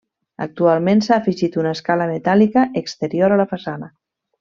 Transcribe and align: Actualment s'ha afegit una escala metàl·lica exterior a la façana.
Actualment 0.45 1.03
s'ha 1.07 1.19
afegit 1.21 1.59
una 1.65 1.75
escala 1.79 2.09
metàl·lica 2.15 2.67
exterior 2.85 3.37
a 3.37 3.41
la 3.45 3.51
façana. 3.57 3.97